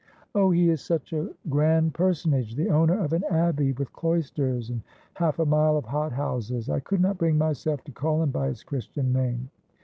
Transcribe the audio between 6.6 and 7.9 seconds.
I could not bring myself